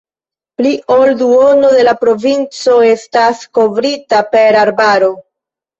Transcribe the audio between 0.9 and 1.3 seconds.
ol